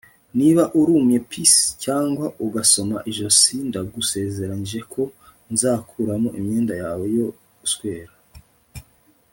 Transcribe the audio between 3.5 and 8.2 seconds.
ndagusezeranyije ko nzakuramo imyenda yawe yo guswera